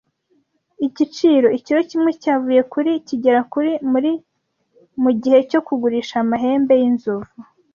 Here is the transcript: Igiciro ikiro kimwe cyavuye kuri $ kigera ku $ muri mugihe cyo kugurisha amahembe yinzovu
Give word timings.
Igiciro 0.87 1.47
ikiro 1.57 1.81
kimwe 1.89 2.11
cyavuye 2.21 2.61
kuri 2.71 2.91
$ 2.99 3.03
kigera 3.07 3.39
ku 3.51 3.57
$ 3.65 3.67
muri 3.91 4.11
mugihe 5.01 5.39
cyo 5.49 5.59
kugurisha 5.67 6.15
amahembe 6.23 6.73
yinzovu 6.81 7.33